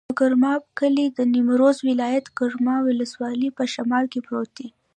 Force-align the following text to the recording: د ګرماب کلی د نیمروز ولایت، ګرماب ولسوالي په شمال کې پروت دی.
د 0.09 0.13
ګرماب 0.19 0.61
کلی 0.79 1.05
د 1.11 1.19
نیمروز 1.33 1.77
ولایت، 1.89 2.25
ګرماب 2.39 2.81
ولسوالي 2.85 3.49
په 3.57 3.63
شمال 3.73 4.05
کې 4.11 4.19
پروت 4.25 4.49
دی. 4.57 4.67